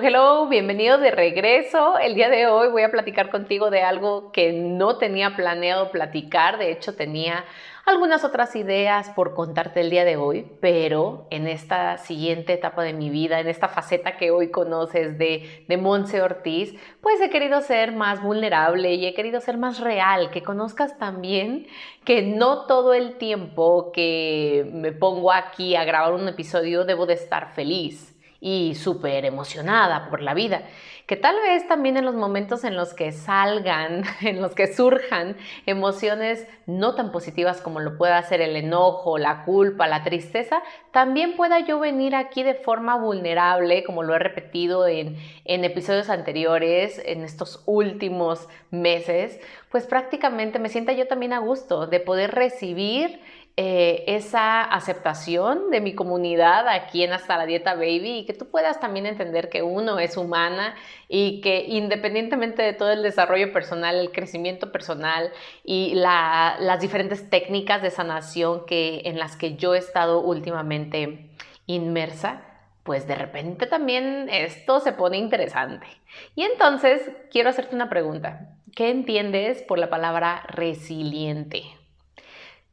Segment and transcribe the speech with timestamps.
[0.00, 1.98] Hello, bienvenido de regreso.
[1.98, 6.58] El día de hoy voy a platicar contigo de algo que no tenía planeado platicar,
[6.58, 7.44] de hecho tenía
[7.84, 12.92] algunas otras ideas por contarte el día de hoy, pero en esta siguiente etapa de
[12.92, 17.60] mi vida, en esta faceta que hoy conoces de, de Monse Ortiz, pues he querido
[17.60, 21.66] ser más vulnerable y he querido ser más real, que conozcas también
[22.04, 27.14] que no todo el tiempo que me pongo aquí a grabar un episodio debo de
[27.14, 30.62] estar feliz y súper emocionada por la vida,
[31.06, 35.36] que tal vez también en los momentos en los que salgan, en los que surjan
[35.66, 41.34] emociones no tan positivas como lo pueda ser el enojo, la culpa, la tristeza, también
[41.34, 47.00] pueda yo venir aquí de forma vulnerable, como lo he repetido en, en episodios anteriores,
[47.04, 53.20] en estos últimos meses, pues prácticamente me sienta yo también a gusto de poder recibir
[53.60, 58.48] eh, esa aceptación de mi comunidad aquí en Hasta la Dieta Baby y que tú
[58.48, 60.76] puedas también entender que uno es humana
[61.08, 65.32] y que independientemente de todo el desarrollo personal, el crecimiento personal
[65.64, 71.28] y las diferentes técnicas de sanación que, en las que yo he estado últimamente
[71.66, 72.42] inmersa,
[72.84, 75.88] pues de repente también esto se pone interesante.
[76.36, 78.54] Y entonces quiero hacerte una pregunta.
[78.76, 81.77] ¿Qué entiendes por la palabra resiliente?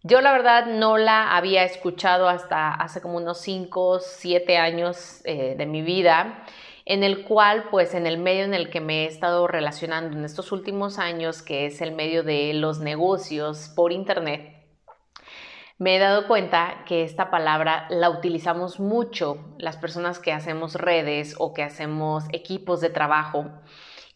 [0.08, 5.56] Yo la verdad no la había escuchado hasta hace como unos 5, 7 años eh,
[5.58, 6.46] de mi vida,
[6.86, 10.24] en el cual pues en el medio en el que me he estado relacionando en
[10.24, 14.64] estos últimos años, que es el medio de los negocios por internet,
[15.80, 21.34] me he dado cuenta que esta palabra la utilizamos mucho las personas que hacemos redes
[21.40, 23.50] o que hacemos equipos de trabajo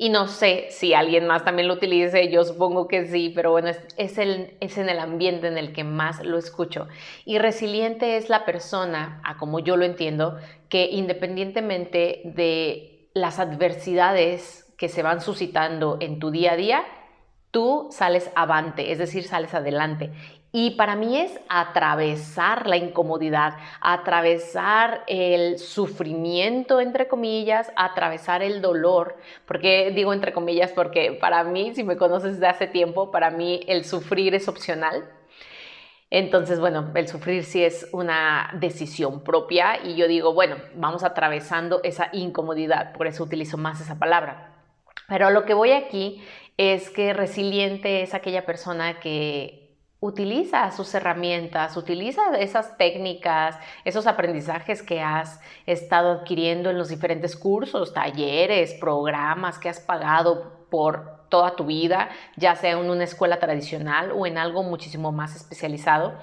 [0.01, 3.67] y no sé si alguien más también lo utilice, yo supongo que sí, pero bueno,
[3.97, 6.87] es, el, es en el ambiente en el que más lo escucho.
[7.25, 10.37] Y resiliente es la persona, a como yo lo entiendo,
[10.69, 16.85] que independientemente de las adversidades que se van suscitando en tu día a día,
[17.51, 20.13] tú sales avante, es decir, sales adelante.
[20.51, 29.17] Y para mí es atravesar la incomodidad, atravesar el sufrimiento, entre comillas, atravesar el dolor.
[29.45, 30.71] porque digo entre comillas?
[30.71, 35.07] Porque para mí, si me conoces desde hace tiempo, para mí el sufrir es opcional.
[36.11, 41.81] Entonces, bueno, el sufrir sí es una decisión propia y yo digo, bueno, vamos atravesando
[41.83, 44.55] esa incomodidad, por eso utilizo más esa palabra.
[45.07, 46.23] Pero lo que voy aquí
[46.57, 49.58] es que resiliente es aquella persona que
[49.99, 57.35] utiliza sus herramientas, utiliza esas técnicas, esos aprendizajes que has estado adquiriendo en los diferentes
[57.35, 63.39] cursos, talleres, programas que has pagado por toda tu vida, ya sea en una escuela
[63.39, 66.17] tradicional o en algo muchísimo más especializado,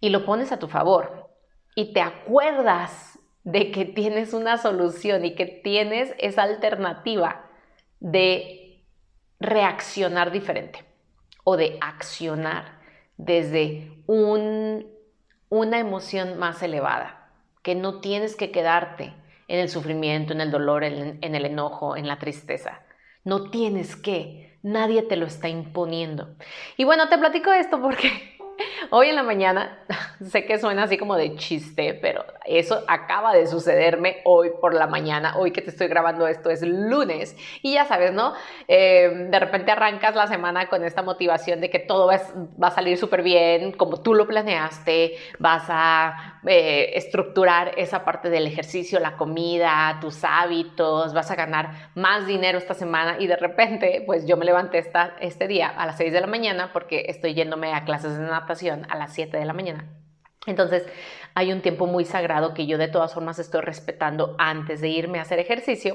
[0.00, 1.30] y lo pones a tu favor
[1.74, 7.46] y te acuerdas de que tienes una solución y que tienes esa alternativa
[8.00, 8.84] de
[9.40, 10.84] reaccionar diferente
[11.44, 12.81] o de accionar
[13.16, 17.30] desde una emoción más elevada,
[17.62, 19.14] que no tienes que quedarte
[19.48, 22.80] en el sufrimiento, en el dolor, en, en el enojo, en la tristeza.
[23.24, 26.34] No tienes que, nadie te lo está imponiendo.
[26.76, 28.32] Y bueno, te platico esto porque
[28.90, 29.78] Hoy en la mañana,
[30.24, 34.86] sé que suena así como de chiste, pero eso acaba de sucederme hoy por la
[34.86, 35.36] mañana.
[35.38, 38.34] Hoy que te estoy grabando esto es lunes y ya sabes, ¿no?
[38.68, 42.20] Eh, de repente arrancas la semana con esta motivación de que todo va,
[42.66, 48.46] a salir súper bien, como tú lo planeaste, vas a eh, estructurar esa parte del
[48.46, 54.02] ejercicio, la comida, tus hábitos, vas a ganar más dinero esta semana y de repente,
[54.06, 57.34] pues yo me levanté esta, este día a las 6 de la mañana porque estoy
[57.34, 59.86] yéndome a clases de natación a las 7 de la mañana.
[60.46, 60.86] Entonces,
[61.34, 65.18] hay un tiempo muy sagrado que yo de todas formas estoy respetando antes de irme
[65.18, 65.94] a hacer ejercicio.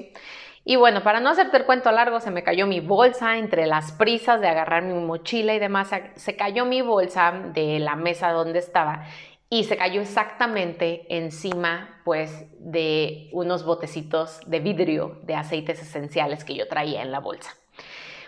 [0.64, 3.92] Y bueno, para no hacerte el cuento largo, se me cayó mi bolsa entre las
[3.94, 5.92] prisas de agarrar mi mochila y demás.
[6.16, 9.06] Se cayó mi bolsa de la mesa donde estaba
[9.50, 16.56] y se cayó exactamente encima pues de unos botecitos de vidrio de aceites esenciales que
[16.56, 17.56] yo traía en la bolsa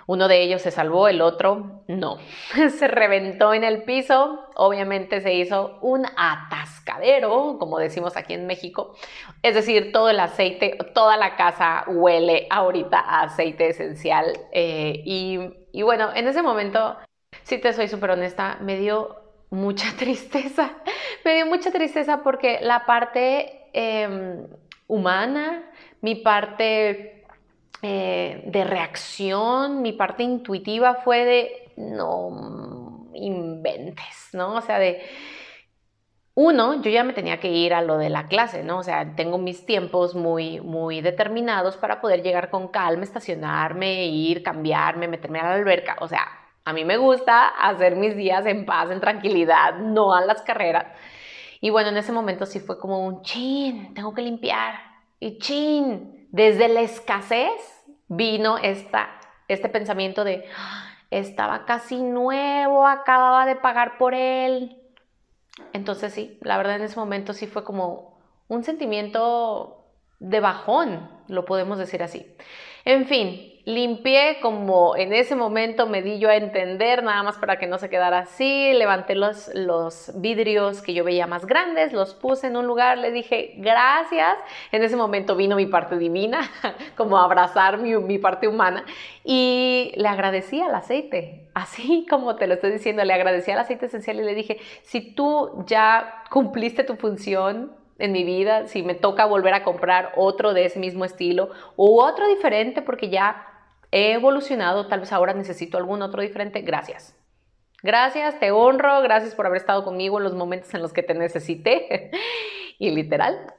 [0.09, 2.17] Uno de ellos se salvó, el otro no.
[2.79, 8.95] se reventó en el piso, obviamente se hizo un atascadero, como decimos aquí en México.
[9.43, 14.33] Es decir, todo el aceite, toda la casa huele ahorita a aceite esencial.
[14.51, 16.97] Eh, y, bueno, en ese momento,
[17.43, 19.15] si te soy súper honesta, me dio
[19.51, 20.71] mucha tristeza.
[21.23, 24.47] me dio mucha tristeza porque la parte em,
[24.87, 25.69] humana,
[26.01, 27.18] mi parte
[27.81, 34.55] eh, de reacción, mi parte intuitiva fue de no inventes, ¿no?
[34.55, 35.01] O sea, de
[36.35, 38.77] uno, yo ya me tenía que ir a lo de la clase, ¿no?
[38.79, 44.41] O sea, tengo mis tiempos muy, muy determinados para poder llegar con calma, estacionarme, ir,
[44.41, 45.97] cambiarme, meterme a la alberca.
[45.99, 46.27] O sea,
[46.63, 50.85] a mí me gusta hacer mis días en paz, en tranquilidad, no a las carreras.
[51.61, 54.75] Y bueno, en ese momento sí fue como un chin, tengo que limpiar.
[55.19, 59.09] Y chin, desde la escasez vino esta,
[59.47, 60.45] este pensamiento de,
[61.11, 64.77] estaba casi nuevo, acababa de pagar por él.
[65.73, 68.17] Entonces sí, la verdad en ese momento sí fue como
[68.47, 69.85] un sentimiento
[70.19, 72.25] de bajón, lo podemos decir así.
[72.85, 77.59] En fin, Limpié como en ese momento me di yo a entender, nada más para
[77.59, 78.73] que no se quedara así.
[78.73, 83.11] Levanté los, los vidrios que yo veía más grandes, los puse en un lugar, le
[83.11, 84.37] dije gracias.
[84.71, 86.49] En ese momento vino mi parte divina,
[86.97, 88.85] como abrazar mi, mi parte humana.
[89.23, 93.85] Y le agradecí al aceite, así como te lo estoy diciendo, le agradecí al aceite
[93.85, 98.95] esencial y le dije, si tú ya cumpliste tu función, en mi vida, si me
[98.95, 103.48] toca volver a comprar otro de ese mismo estilo o otro diferente porque ya
[103.91, 107.15] he evolucionado, tal vez ahora necesito algún otro diferente, gracias.
[107.81, 111.13] Gracias, te honro, gracias por haber estado conmigo en los momentos en los que te
[111.13, 112.11] necesité.
[112.79, 113.53] y literal,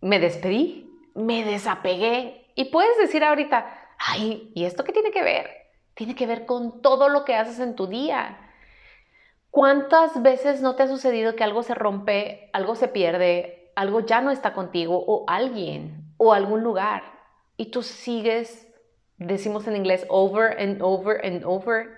[0.00, 2.50] me despedí, me desapegué.
[2.54, 3.66] Y puedes decir ahorita,
[3.98, 5.50] ay, ¿y esto qué tiene que ver?
[5.94, 8.38] Tiene que ver con todo lo que haces en tu día.
[9.50, 14.20] ¿Cuántas veces no te ha sucedido que algo se rompe, algo se pierde, algo ya
[14.20, 17.02] no está contigo o alguien o algún lugar
[17.56, 18.71] y tú sigues
[19.26, 21.90] decimos en inglés over and over and over,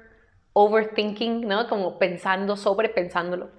[0.53, 1.69] overthinking, ¿no?
[1.69, 3.51] Como pensando, sobrepensándolo.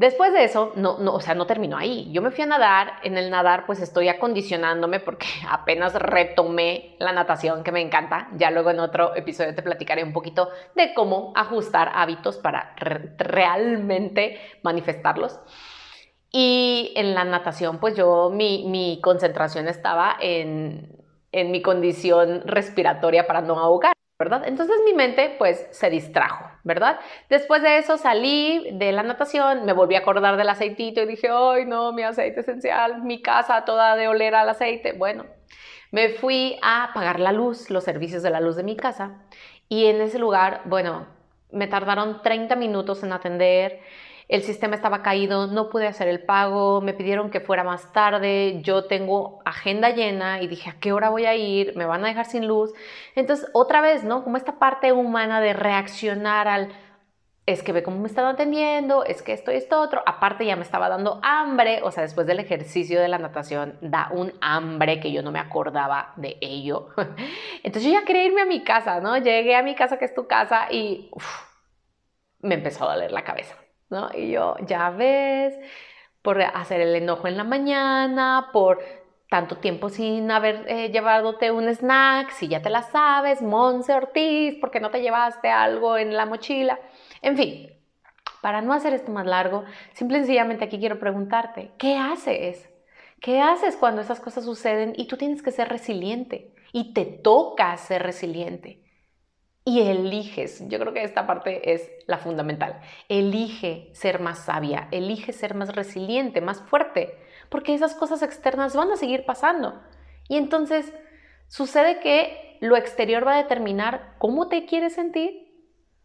[0.00, 2.10] Después de eso, no, no, o sea, no terminó ahí.
[2.10, 2.92] Yo me fui a nadar.
[3.02, 8.28] En el nadar, pues estoy acondicionándome porque apenas retomé la natación, que me encanta.
[8.38, 12.74] Ya luego en otro episodio te platicaré un poquito de cómo ajustar hábitos para
[13.18, 15.38] realmente manifestarlos.
[16.32, 20.99] Y en la natación, pues yo, mi, mi concentración estaba en
[21.32, 23.92] en mi condición respiratoria para no ahogar.
[24.20, 24.42] ¿verdad?
[24.46, 27.00] Entonces mi mente pues se distrajo, ¿verdad?
[27.30, 31.30] Después de eso salí de la natación, me volví a acordar del aceitito y dije,
[31.32, 34.92] ay no, mi aceite esencial, mi casa toda de oler al aceite.
[34.92, 35.24] Bueno,
[35.90, 39.22] me fui a pagar la luz, los servicios de la luz de mi casa
[39.70, 41.06] y en ese lugar, bueno,
[41.50, 43.80] me tardaron 30 minutos en atender
[44.30, 48.60] el sistema estaba caído, no pude hacer el pago, me pidieron que fuera más tarde,
[48.62, 51.76] yo tengo agenda llena y dije, ¿a qué hora voy a ir?
[51.76, 52.72] ¿Me van a dejar sin luz?
[53.16, 54.22] Entonces, otra vez, ¿no?
[54.22, 56.68] Como esta parte humana de reaccionar al,
[57.44, 60.54] es que ve cómo me están atendiendo, es que esto y esto otro, aparte ya
[60.54, 65.00] me estaba dando hambre, o sea, después del ejercicio de la natación da un hambre
[65.00, 66.90] que yo no me acordaba de ello.
[67.64, 69.18] Entonces yo ya quería irme a mi casa, ¿no?
[69.18, 71.10] Llegué a mi casa, que es tu casa, y
[72.42, 73.59] me empezó a doler la cabeza.
[73.90, 74.08] ¿No?
[74.14, 75.54] Y yo, ya ves,
[76.22, 78.80] por hacer el enojo en la mañana, por
[79.30, 84.70] tanto tiempo sin haber eh, un snack, si ya te la sabes, Monse Ortiz, ¿por
[84.70, 86.78] qué no te llevaste algo en la mochila?
[87.22, 87.70] En fin,
[88.42, 92.68] para no hacer esto más largo, simple y sencillamente aquí quiero preguntarte, ¿qué haces?
[93.20, 97.76] ¿Qué haces cuando esas cosas suceden y tú tienes que ser resiliente y te toca
[97.76, 98.82] ser resiliente?
[99.70, 105.32] Y eliges, yo creo que esta parte es la fundamental, elige ser más sabia, elige
[105.32, 107.16] ser más resiliente, más fuerte,
[107.48, 109.80] porque esas cosas externas van a seguir pasando.
[110.28, 110.92] Y entonces
[111.46, 115.54] sucede que lo exterior va a determinar cómo te quieres sentir,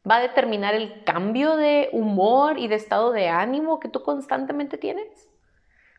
[0.07, 4.77] va a determinar el cambio de humor y de estado de ánimo que tú constantemente
[4.77, 5.27] tienes.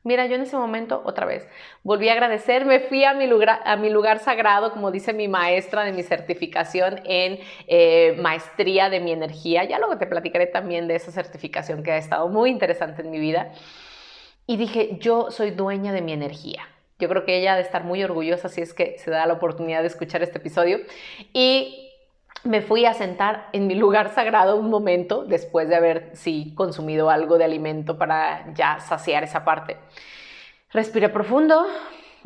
[0.06, 1.48] Mira, yo en ese momento, otra vez,
[1.82, 5.26] volví a agradecer, me fui a mi lugar, a mi lugar sagrado, como dice mi
[5.26, 9.64] maestra de mi certificación en eh, maestría de mi energía.
[9.64, 13.18] Ya luego te platicaré también de esa certificación que ha estado muy interesante en mi
[13.18, 13.50] vida.
[14.46, 16.62] Y dije, yo soy dueña de mi energía.
[17.00, 19.32] Yo creo que ella ha de estar muy orgullosa si es que se da la
[19.34, 20.78] oportunidad de escuchar este episodio.
[21.32, 21.85] Y
[22.46, 27.10] me fui a sentar en mi lugar sagrado un momento después de haber, sí, consumido
[27.10, 29.76] algo de alimento para ya saciar esa parte.
[30.70, 31.66] Respiré profundo,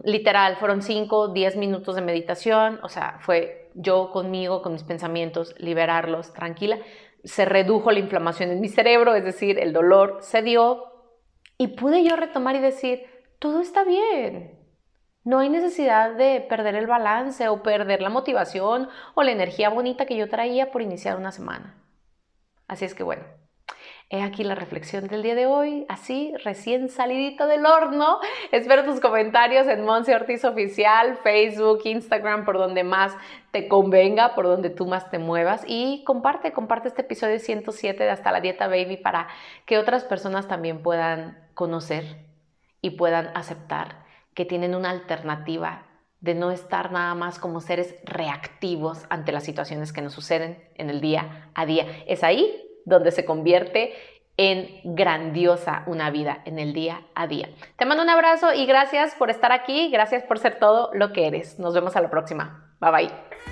[0.02, 5.54] literal, fueron 5, 10 minutos de meditación, o sea, fue yo conmigo, con mis pensamientos,
[5.58, 6.78] liberarlos tranquila.
[7.24, 10.84] Se redujo la inflamación en mi cerebro, es decir, el dolor se dio
[11.58, 13.04] y pude yo retomar y decir,
[13.38, 14.59] todo está bien.
[15.22, 20.06] No hay necesidad de perder el balance o perder la motivación o la energía bonita
[20.06, 21.74] que yo traía por iniciar una semana.
[22.68, 23.24] Así es que bueno,
[24.12, 28.18] He aquí la reflexión del día de hoy, así, recién salidito del horno.
[28.50, 33.16] Espero tus comentarios en Monse Ortiz Oficial, Facebook, Instagram, por donde más
[33.52, 35.62] te convenga, por donde tú más te muevas.
[35.64, 39.28] Y comparte, comparte este episodio 107 de Hasta la Dieta Baby para
[39.64, 42.16] que otras personas también puedan conocer
[42.80, 44.09] y puedan aceptar
[44.40, 45.82] que tienen una alternativa
[46.20, 50.88] de no estar nada más como seres reactivos ante las situaciones que nos suceden en
[50.88, 51.84] el día a día.
[52.06, 52.50] Es ahí
[52.86, 53.92] donde se convierte
[54.38, 57.50] en grandiosa una vida en el día a día.
[57.76, 61.26] Te mando un abrazo y gracias por estar aquí, gracias por ser todo lo que
[61.26, 61.58] eres.
[61.58, 62.74] Nos vemos a la próxima.
[62.80, 63.49] Bye bye.